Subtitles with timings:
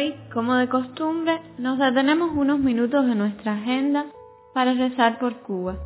[0.00, 4.06] Hoy, como de costumbre, nos detenemos unos minutos de nuestra agenda
[4.54, 5.76] para rezar por Cuba.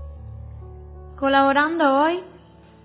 [1.19, 2.21] Colaborando hoy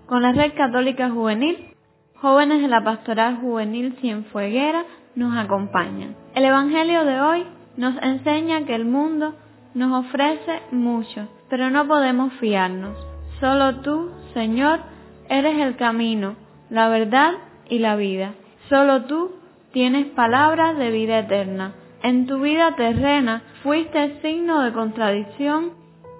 [0.06, 1.72] con la Red Católica Juvenil,
[2.16, 6.16] jóvenes de la Pastoral Juvenil Cienfueguera nos acompañan.
[6.34, 9.36] El Evangelio de hoy nos enseña que el mundo
[9.74, 12.96] nos ofrece mucho, pero no podemos fiarnos.
[13.38, 14.80] Solo tú, Señor,
[15.28, 16.34] eres el camino,
[16.70, 17.34] la verdad
[17.68, 18.34] y la vida.
[18.68, 19.39] Solo tú
[19.72, 21.74] tienes palabras de vida eterna.
[22.02, 25.72] En tu vida terrena fuiste signo de contradicción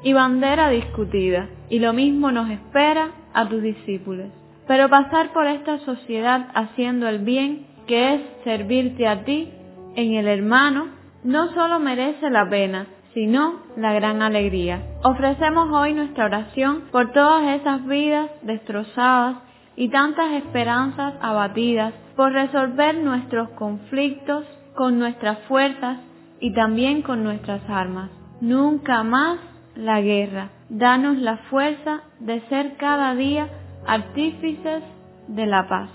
[0.02, 4.26] y bandera discutida, y lo mismo nos espera a tus discípulos.
[4.66, 9.50] Pero pasar por esta sociedad haciendo el bien, que es servirte a ti,
[9.96, 10.88] en el hermano,
[11.24, 14.82] no solo merece la pena, sino la gran alegría.
[15.02, 19.38] Ofrecemos hoy nuestra oración por todas esas vidas destrozadas
[19.76, 26.00] y tantas esperanzas abatidas por resolver nuestros conflictos con nuestras fuerzas
[26.38, 28.10] y también con nuestras armas.
[28.42, 29.38] Nunca más
[29.74, 30.50] la guerra.
[30.68, 33.48] Danos la fuerza de ser cada día
[33.86, 34.82] artífices
[35.28, 35.88] de la paz.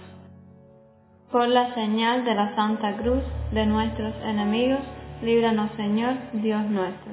[1.31, 4.81] Por la señal de la Santa Cruz de nuestros enemigos,
[5.21, 7.11] líbranos Señor, Dios nuestro.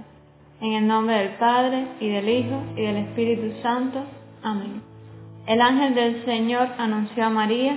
[0.63, 4.05] En el nombre del Padre, y del Hijo, y del Espíritu Santo.
[4.43, 4.83] Amén.
[5.47, 7.77] El ángel del Señor anunció a María,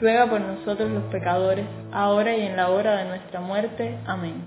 [0.00, 3.98] ruega por nosotros los pecadores, ahora y en la hora de nuestra muerte.
[4.06, 4.46] Amén.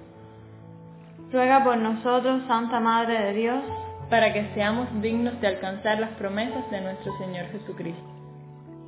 [1.32, 3.64] Ruega por nosotros, Santa Madre de Dios,
[4.10, 8.02] para que seamos dignos de alcanzar las promesas de nuestro Señor Jesucristo.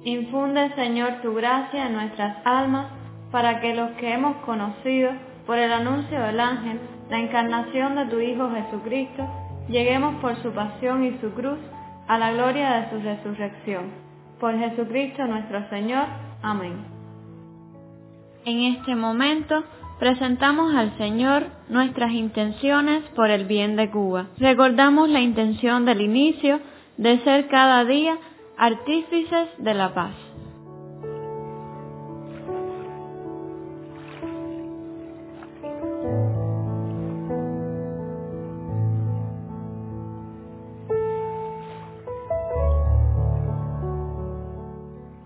[0.03, 2.87] Infunde, Señor, tu gracia en nuestras almas,
[3.31, 5.11] para que los que hemos conocido,
[5.45, 9.27] por el anuncio del ángel, la encarnación de tu Hijo Jesucristo,
[9.67, 11.59] lleguemos por su pasión y su cruz
[12.07, 13.91] a la gloria de su resurrección.
[14.39, 16.28] Por Jesucristo nuestro Señor.
[16.41, 16.85] Amén.
[18.45, 19.63] En este momento
[19.99, 24.27] presentamos al Señor nuestras intenciones por el bien de Cuba.
[24.37, 26.59] Recordamos la intención del inicio
[26.97, 28.17] de ser cada día
[28.57, 30.13] artífices de la paz.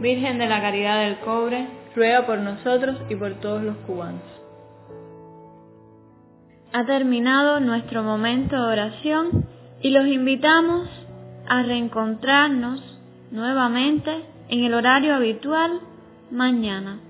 [0.00, 1.66] Virgen de la Caridad del Cobre,
[1.96, 4.22] ruega por nosotros y por todos los cubanos.
[6.72, 9.46] Ha terminado nuestro momento de oración
[9.80, 10.88] y los invitamos
[11.48, 12.80] a reencontrarnos
[13.30, 15.80] nuevamente en el horario habitual
[16.30, 17.00] mañana.